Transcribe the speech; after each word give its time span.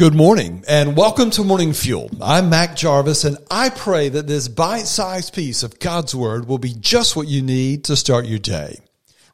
Good 0.00 0.14
morning 0.14 0.64
and 0.66 0.96
welcome 0.96 1.28
to 1.32 1.44
Morning 1.44 1.74
Fuel. 1.74 2.10
I'm 2.22 2.48
Mac 2.48 2.74
Jarvis 2.74 3.24
and 3.24 3.36
I 3.50 3.68
pray 3.68 4.08
that 4.08 4.26
this 4.26 4.48
bite-sized 4.48 5.34
piece 5.34 5.62
of 5.62 5.78
God's 5.78 6.14
Word 6.14 6.48
will 6.48 6.56
be 6.56 6.72
just 6.72 7.16
what 7.16 7.28
you 7.28 7.42
need 7.42 7.84
to 7.84 7.96
start 7.96 8.24
your 8.24 8.38
day. 8.38 8.78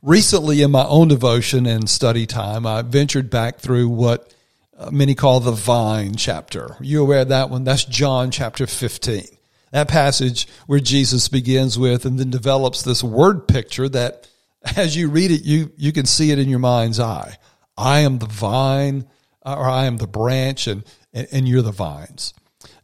Recently 0.03 0.63
in 0.63 0.73
my 0.73 0.85
own 0.85 1.07
devotion 1.07 1.67
and 1.67 1.89
study 1.89 2.27
time, 2.27 2.67
I 2.67 2.83
ventured 2.83 3.31
back 3.31 3.59
through 3.59 3.91
what 3.91 4.35
uh, 4.77 4.91
many 4.91 5.15
call 5.15 5.39
the 5.39 5.53
vine 5.53 6.17
chapter. 6.17 6.77
You 6.81 7.01
aware 7.01 7.21
of 7.21 7.29
that 7.29 7.49
one? 7.49 7.63
That's 7.63 7.85
John 7.85 8.33
chapter 8.33 8.67
15. 8.67 9.23
That 9.71 9.87
passage 9.87 10.49
where 10.67 10.81
Jesus 10.81 11.29
begins 11.29 11.79
with 11.79 12.05
and 12.05 12.19
then 12.19 12.31
develops 12.31 12.83
this 12.83 13.05
word 13.05 13.47
picture 13.47 13.89
that 13.91 14.29
as 14.77 14.97
you 14.97 15.11
read 15.11 15.31
it, 15.31 15.45
you, 15.45 15.71
you 15.77 15.93
can 15.93 16.07
see 16.07 16.33
it 16.33 16.41
in 16.41 16.49
your 16.49 16.59
mind's 16.59 16.99
eye. 16.99 17.37
I 17.79 18.01
am 18.01 18.19
the 18.19 18.27
vine 18.27 19.07
or 19.55 19.69
I 19.69 19.85
am 19.87 19.99
the 19.99 20.07
branch 20.07 20.67
and, 20.67 20.85
and, 21.13 21.29
and 21.31 21.49
you're 21.49 21.63
the 21.63 21.73
vines. 21.73 22.35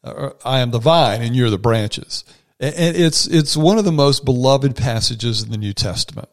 Or 0.05 0.37
I 0.45 0.61
am 0.61 0.71
the 0.71 0.79
vine 0.79 1.23
and 1.23 1.35
you're 1.35 1.51
the 1.51 1.59
branches. 1.59 2.25
And 2.61 2.97
it's, 2.97 3.27
it's 3.27 3.57
one 3.57 3.79
of 3.79 3.85
the 3.85 3.93
most 3.93 4.25
beloved 4.25 4.77
passages 4.77 5.43
in 5.43 5.51
the 5.51 5.59
New 5.59 5.73
Testament. 5.73 6.29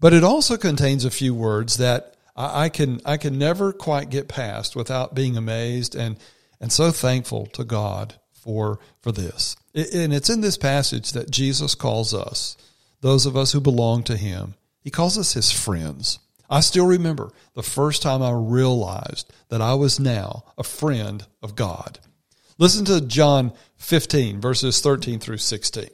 But 0.00 0.12
it 0.12 0.24
also 0.24 0.56
contains 0.56 1.04
a 1.04 1.10
few 1.10 1.34
words 1.34 1.78
that 1.78 2.14
I 2.36 2.68
can, 2.68 3.00
I 3.04 3.16
can 3.16 3.38
never 3.38 3.72
quite 3.72 4.10
get 4.10 4.28
past 4.28 4.74
without 4.74 5.14
being 5.14 5.36
amazed 5.36 5.94
and, 5.94 6.18
and 6.60 6.72
so 6.72 6.90
thankful 6.90 7.46
to 7.46 7.64
God 7.64 8.14
for, 8.32 8.78
for 9.00 9.12
this. 9.12 9.56
And 9.74 10.12
it's 10.12 10.30
in 10.30 10.40
this 10.40 10.58
passage 10.58 11.12
that 11.12 11.30
Jesus 11.30 11.74
calls 11.74 12.12
us, 12.12 12.56
those 13.00 13.26
of 13.26 13.36
us 13.36 13.52
who 13.52 13.60
belong 13.60 14.02
to 14.04 14.16
him, 14.16 14.54
he 14.80 14.90
calls 14.90 15.16
us 15.16 15.34
his 15.34 15.52
friends. 15.52 16.18
I 16.52 16.60
still 16.60 16.86
remember 16.86 17.32
the 17.54 17.62
first 17.62 18.02
time 18.02 18.20
I 18.20 18.30
realized 18.30 19.32
that 19.48 19.62
I 19.62 19.72
was 19.72 19.98
now 19.98 20.44
a 20.58 20.62
friend 20.62 21.24
of 21.42 21.56
God. 21.56 21.98
Listen 22.58 22.84
to 22.84 23.00
John 23.00 23.54
15, 23.78 24.38
verses 24.38 24.82
13 24.82 25.18
through 25.18 25.38
16. 25.38 25.88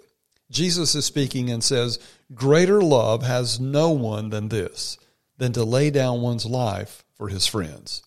Jesus 0.51 0.97
is 0.97 1.05
speaking 1.05 1.49
and 1.49 1.63
says, 1.63 2.01
Greater 2.35 2.83
love 2.83 3.23
has 3.23 3.61
no 3.61 3.93
one 3.93 4.31
than 4.31 4.49
this, 4.49 4.99
than 5.37 5.53
to 5.53 5.63
lay 5.63 5.91
down 5.91 6.23
one's 6.23 6.45
life 6.45 7.05
for 7.15 7.29
his 7.29 7.47
friends. 7.47 8.03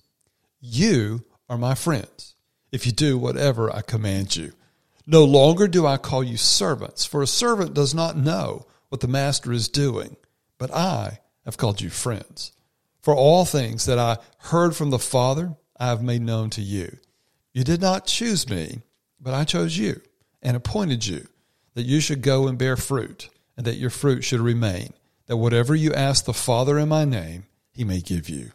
You 0.59 1.23
are 1.47 1.57
my 1.57 1.73
friends, 1.73 2.35
if 2.69 2.85
you 2.85 2.91
do 2.91 3.17
whatever 3.17 3.73
I 3.73 3.79
command 3.79 4.35
you. 4.35 4.51
No 5.07 5.23
longer 5.23 5.69
do 5.69 5.87
I 5.87 5.95
call 5.95 6.21
you 6.21 6.35
servants, 6.35 7.05
for 7.05 7.21
a 7.21 7.27
servant 7.27 7.73
does 7.73 7.95
not 7.95 8.17
know 8.17 8.65
what 8.89 8.99
the 8.99 9.07
master 9.07 9.53
is 9.53 9.69
doing, 9.69 10.17
but 10.57 10.69
I 10.75 11.19
have 11.45 11.57
called 11.57 11.81
you 11.81 11.89
friends. 11.89 12.51
For 13.01 13.15
all 13.15 13.45
things 13.45 13.85
that 13.85 13.97
I 13.97 14.17
heard 14.37 14.75
from 14.75 14.91
the 14.91 14.99
Father, 14.99 15.55
I 15.79 15.87
have 15.87 16.03
made 16.03 16.21
known 16.21 16.49
to 16.51 16.61
you. 16.61 16.97
You 17.53 17.63
did 17.63 17.81
not 17.81 18.05
choose 18.05 18.49
me, 18.49 18.81
but 19.19 19.33
I 19.33 19.43
chose 19.43 19.77
you 19.77 20.01
and 20.41 20.55
appointed 20.55 21.05
you 21.05 21.27
that 21.73 21.85
you 21.85 21.99
should 21.99 22.21
go 22.21 22.47
and 22.47 22.57
bear 22.57 22.75
fruit, 22.75 23.29
and 23.55 23.65
that 23.65 23.77
your 23.77 23.89
fruit 23.89 24.23
should 24.23 24.39
remain, 24.39 24.93
that 25.27 25.37
whatever 25.37 25.73
you 25.73 25.93
ask 25.93 26.25
the 26.25 26.33
Father 26.33 26.77
in 26.77 26.89
my 26.89 27.05
name, 27.05 27.45
he 27.71 27.83
may 27.83 28.01
give 28.01 28.29
you. 28.29 28.51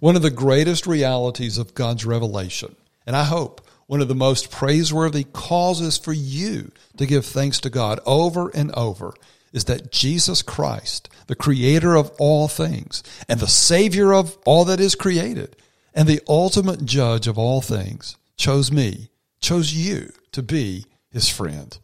One 0.00 0.16
of 0.16 0.22
the 0.22 0.30
greatest 0.30 0.86
realities 0.86 1.58
of 1.58 1.74
God's 1.74 2.04
revelation, 2.04 2.76
and 3.06 3.16
I 3.16 3.24
hope 3.24 3.66
one 3.86 4.00
of 4.00 4.08
the 4.08 4.14
most 4.14 4.50
praiseworthy 4.50 5.24
causes 5.24 5.96
for 5.96 6.12
you 6.12 6.72
to 6.96 7.06
give 7.06 7.24
thanks 7.24 7.60
to 7.60 7.70
God 7.70 8.00
over 8.04 8.48
and 8.48 8.72
over, 8.72 9.14
is 9.52 9.64
that 9.64 9.90
Jesus 9.90 10.42
Christ, 10.42 11.08
the 11.26 11.34
creator 11.34 11.96
of 11.96 12.10
all 12.18 12.48
things 12.48 13.02
and 13.28 13.40
the 13.40 13.48
savior 13.48 14.12
of 14.12 14.36
all 14.44 14.64
that 14.66 14.80
is 14.80 14.94
created 14.94 15.56
and 15.94 16.08
the 16.08 16.20
ultimate 16.28 16.84
judge 16.84 17.26
of 17.26 17.38
all 17.38 17.60
things, 17.60 18.16
chose 18.36 18.70
me, 18.70 19.10
chose 19.40 19.72
you 19.72 20.12
to 20.32 20.42
be 20.42 20.84
his 21.10 21.28
friend. 21.28 21.78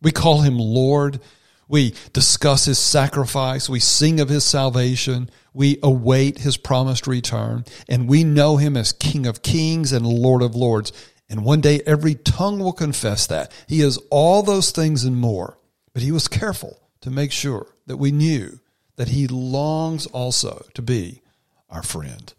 We 0.00 0.12
call 0.12 0.42
him 0.42 0.58
Lord. 0.58 1.20
We 1.68 1.94
discuss 2.12 2.66
his 2.66 2.78
sacrifice. 2.78 3.68
We 3.68 3.80
sing 3.80 4.20
of 4.20 4.28
his 4.28 4.44
salvation. 4.44 5.28
We 5.52 5.78
await 5.82 6.38
his 6.38 6.56
promised 6.56 7.08
return. 7.08 7.64
And 7.88 8.08
we 8.08 8.22
know 8.22 8.56
him 8.56 8.76
as 8.76 8.92
King 8.92 9.26
of 9.26 9.42
kings 9.42 9.92
and 9.92 10.06
Lord 10.06 10.42
of 10.42 10.54
lords. 10.54 10.92
And 11.28 11.44
one 11.44 11.60
day 11.60 11.80
every 11.86 12.14
tongue 12.14 12.60
will 12.60 12.72
confess 12.72 13.26
that. 13.26 13.50
He 13.66 13.80
is 13.80 13.98
all 14.10 14.44
those 14.44 14.70
things 14.70 15.02
and 15.02 15.16
more. 15.16 15.58
But 15.92 16.02
he 16.02 16.12
was 16.12 16.28
careful 16.28 16.78
to 17.00 17.10
make 17.10 17.32
sure 17.32 17.66
that 17.86 17.96
we 17.96 18.10
knew 18.12 18.60
that 18.96 19.08
he 19.08 19.26
longs 19.26 20.06
also 20.06 20.66
to 20.74 20.82
be 20.82 21.22
our 21.68 21.82
friend. 21.82 22.32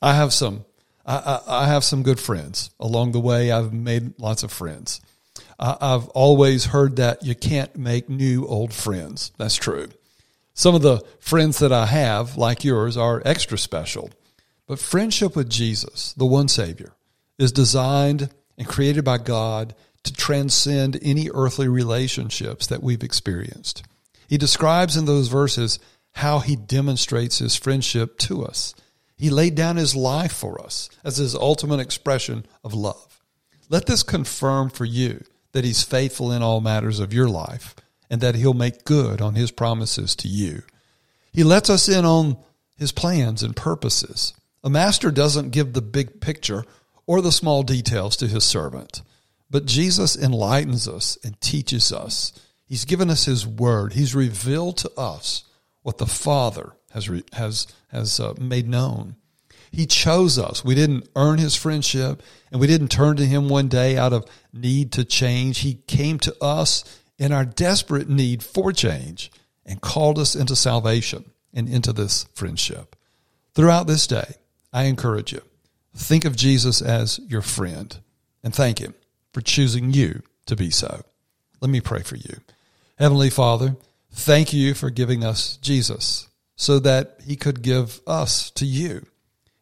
I 0.00 0.14
have 0.14 0.32
some, 0.32 0.64
I, 1.04 1.16
I, 1.46 1.62
I 1.64 1.66
have 1.66 1.84
some 1.84 2.02
good 2.02 2.20
friends 2.20 2.70
along 2.78 3.12
the 3.12 3.20
way. 3.20 3.50
I've 3.50 3.72
made 3.72 4.18
lots 4.18 4.42
of 4.42 4.52
friends. 4.52 5.00
I've 5.58 6.08
always 6.10 6.66
heard 6.66 6.96
that 6.96 7.24
you 7.24 7.34
can't 7.34 7.76
make 7.76 8.08
new 8.08 8.46
old 8.46 8.72
friends. 8.72 9.32
That's 9.38 9.56
true. 9.56 9.88
Some 10.54 10.76
of 10.76 10.82
the 10.82 11.04
friends 11.18 11.58
that 11.58 11.72
I 11.72 11.86
have, 11.86 12.36
like 12.36 12.64
yours, 12.64 12.96
are 12.96 13.22
extra 13.24 13.58
special. 13.58 14.10
But 14.68 14.78
friendship 14.78 15.34
with 15.34 15.48
Jesus, 15.50 16.12
the 16.12 16.26
one 16.26 16.46
Savior, 16.46 16.92
is 17.38 17.50
designed 17.50 18.30
and 18.56 18.68
created 18.68 19.04
by 19.04 19.18
God 19.18 19.74
to 20.04 20.12
transcend 20.12 20.98
any 21.02 21.30
earthly 21.32 21.68
relationships 21.68 22.66
that 22.66 22.82
we've 22.82 23.02
experienced. 23.02 23.82
He 24.28 24.38
describes 24.38 24.96
in 24.96 25.06
those 25.06 25.28
verses 25.28 25.78
how 26.12 26.40
he 26.40 26.56
demonstrates 26.56 27.38
his 27.38 27.56
friendship 27.56 28.18
to 28.18 28.44
us. 28.44 28.74
He 29.16 29.30
laid 29.30 29.54
down 29.54 29.76
his 29.76 29.96
life 29.96 30.32
for 30.32 30.60
us 30.60 30.88
as 31.04 31.16
his 31.16 31.34
ultimate 31.34 31.80
expression 31.80 32.46
of 32.62 32.74
love. 32.74 33.20
Let 33.68 33.86
this 33.86 34.02
confirm 34.02 34.70
for 34.70 34.84
you 34.84 35.24
that 35.52 35.64
he's 35.64 35.82
faithful 35.82 36.32
in 36.32 36.42
all 36.42 36.60
matters 36.60 37.00
of 37.00 37.12
your 37.12 37.28
life 37.28 37.74
and 38.10 38.20
that 38.20 38.34
he'll 38.34 38.54
make 38.54 38.84
good 38.84 39.20
on 39.20 39.34
his 39.34 39.50
promises 39.50 40.14
to 40.16 40.28
you. 40.28 40.62
He 41.32 41.44
lets 41.44 41.68
us 41.68 41.88
in 41.88 42.04
on 42.04 42.38
his 42.76 42.92
plans 42.92 43.42
and 43.42 43.54
purposes. 43.54 44.34
A 44.62 44.70
master 44.70 45.10
doesn't 45.10 45.50
give 45.50 45.72
the 45.72 45.82
big 45.82 46.20
picture 46.20 46.64
or 47.06 47.20
the 47.20 47.32
small 47.32 47.62
details 47.62 48.16
to 48.16 48.28
his 48.28 48.44
servant. 48.44 49.02
But 49.50 49.66
Jesus 49.66 50.16
enlightens 50.16 50.86
us 50.86 51.16
and 51.24 51.40
teaches 51.40 51.92
us. 51.92 52.32
He's 52.66 52.84
given 52.84 53.08
us 53.08 53.24
His 53.24 53.46
Word. 53.46 53.94
He's 53.94 54.14
revealed 54.14 54.76
to 54.78 54.90
us 54.98 55.44
what 55.82 55.98
the 55.98 56.06
Father 56.06 56.72
has 56.92 57.08
has 57.32 57.66
has 57.88 58.20
uh, 58.20 58.34
made 58.38 58.68
known. 58.68 59.16
He 59.70 59.86
chose 59.86 60.38
us. 60.38 60.64
We 60.64 60.74
didn't 60.74 61.08
earn 61.16 61.38
His 61.38 61.54
friendship, 61.54 62.22
and 62.50 62.60
we 62.60 62.66
didn't 62.66 62.88
turn 62.88 63.16
to 63.16 63.26
Him 63.26 63.48
one 63.48 63.68
day 63.68 63.96
out 63.96 64.12
of 64.12 64.26
need 64.52 64.92
to 64.92 65.04
change. 65.04 65.60
He 65.60 65.74
came 65.86 66.18
to 66.20 66.36
us 66.42 66.84
in 67.18 67.32
our 67.32 67.44
desperate 67.44 68.08
need 68.08 68.42
for 68.42 68.72
change 68.72 69.30
and 69.64 69.80
called 69.80 70.18
us 70.18 70.34
into 70.34 70.56
salvation 70.56 71.30
and 71.52 71.68
into 71.68 71.92
this 71.92 72.24
friendship. 72.34 72.96
Throughout 73.54 73.86
this 73.86 74.06
day, 74.06 74.34
I 74.72 74.84
encourage 74.84 75.32
you 75.32 75.42
think 75.94 76.24
of 76.24 76.36
Jesus 76.36 76.80
as 76.80 77.18
your 77.26 77.42
friend 77.42 77.98
and 78.44 78.54
thank 78.54 78.78
Him 78.78 78.94
for 79.32 79.40
choosing 79.40 79.92
you 79.92 80.22
to 80.46 80.56
be 80.56 80.70
so. 80.70 81.02
Let 81.60 81.70
me 81.70 81.80
pray 81.80 82.02
for 82.02 82.16
you. 82.16 82.36
Heavenly 82.98 83.30
Father, 83.30 83.76
thank 84.12 84.52
you 84.52 84.74
for 84.74 84.90
giving 84.90 85.24
us 85.24 85.56
Jesus 85.58 86.28
so 86.56 86.78
that 86.80 87.20
he 87.24 87.36
could 87.36 87.62
give 87.62 88.00
us 88.06 88.50
to 88.52 88.66
you. 88.66 89.06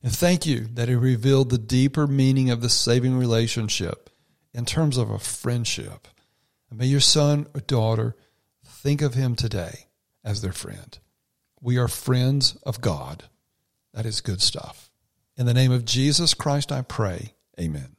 And 0.03 0.15
thank 0.15 0.47
you 0.47 0.69
that 0.75 0.89
he 0.89 0.95
revealed 0.95 1.51
the 1.51 1.59
deeper 1.59 2.07
meaning 2.07 2.51
of 2.51 2.61
the 2.61 2.69
saving 2.69 3.19
relationship 3.19 4.11
in 4.55 4.65
terms 4.65 4.97
of 4.97 5.11
a 5.11 5.19
friendship. 5.19 6.09
And 6.71 6.79
may 6.79 6.87
your 6.87 7.01
son 7.01 7.47
or 7.55 7.61
daughter 7.61 8.17
think 8.65 9.03
of 9.03 9.15
him 9.15 9.35
today 9.35 9.87
as 10.25 10.43
their 10.43 10.53
friend. 10.53 10.99
We 11.61 11.77
are 11.77 11.89
friends 11.89 12.57
of 12.63 12.81
God. 12.81 13.25
That 13.93 14.07
is 14.07 14.21
good 14.21 14.41
stuff. 14.41 14.91
In 15.37 15.47
the 15.47 15.55
name 15.55 15.73
of 15.73 15.85
Jesus 15.85 16.35
Christ, 16.35 16.71
I 16.71 16.83
pray. 16.83 17.35
Amen. 17.59 17.96